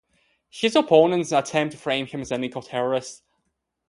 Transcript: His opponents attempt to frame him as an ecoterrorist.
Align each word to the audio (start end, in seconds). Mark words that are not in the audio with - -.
His 0.49 0.75
opponents 0.75 1.31
attempt 1.31 1.73
to 1.73 1.77
frame 1.77 2.07
him 2.07 2.21
as 2.21 2.31
an 2.31 2.41
ecoterrorist. 2.41 3.21